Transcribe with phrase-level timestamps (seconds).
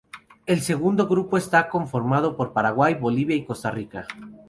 [0.47, 4.07] El segundo grupo está conformado por Paraguay, Bolivia y Costa Rica.